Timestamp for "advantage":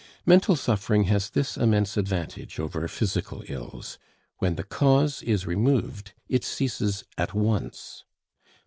1.95-2.59